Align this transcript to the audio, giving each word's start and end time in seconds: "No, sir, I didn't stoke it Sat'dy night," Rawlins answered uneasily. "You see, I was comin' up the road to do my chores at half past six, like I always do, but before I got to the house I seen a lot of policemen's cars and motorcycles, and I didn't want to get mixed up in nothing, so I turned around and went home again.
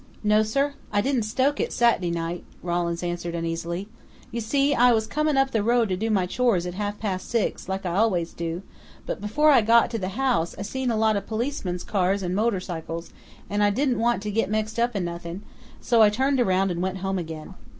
"No, 0.23 0.41
sir, 0.41 0.73
I 0.91 0.99
didn't 0.99 1.29
stoke 1.29 1.59
it 1.59 1.71
Sat'dy 1.71 2.09
night," 2.11 2.43
Rawlins 2.63 3.03
answered 3.03 3.35
uneasily. 3.35 3.87
"You 4.31 4.41
see, 4.41 4.73
I 4.73 4.93
was 4.93 5.05
comin' 5.05 5.37
up 5.37 5.51
the 5.51 5.61
road 5.61 5.89
to 5.89 5.95
do 5.95 6.09
my 6.09 6.25
chores 6.25 6.65
at 6.65 6.73
half 6.73 6.97
past 6.97 7.29
six, 7.29 7.69
like 7.69 7.85
I 7.85 7.95
always 7.97 8.33
do, 8.33 8.63
but 9.05 9.21
before 9.21 9.51
I 9.51 9.61
got 9.61 9.91
to 9.91 9.99
the 9.99 10.09
house 10.17 10.55
I 10.57 10.63
seen 10.63 10.89
a 10.89 10.97
lot 10.97 11.17
of 11.17 11.27
policemen's 11.27 11.83
cars 11.83 12.23
and 12.23 12.35
motorcycles, 12.35 13.13
and 13.47 13.61
I 13.61 13.69
didn't 13.69 13.99
want 13.99 14.23
to 14.23 14.31
get 14.31 14.49
mixed 14.49 14.79
up 14.79 14.95
in 14.95 15.05
nothing, 15.05 15.43
so 15.81 16.01
I 16.01 16.09
turned 16.09 16.39
around 16.39 16.71
and 16.71 16.81
went 16.81 16.97
home 17.05 17.19
again. 17.19 17.53